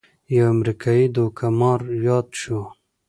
[0.35, 2.59] یو امریکايي دوکه مار یاد شو.